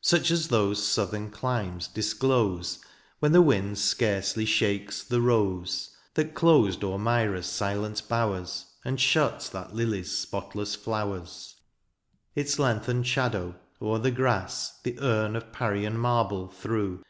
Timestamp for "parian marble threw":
15.52-17.02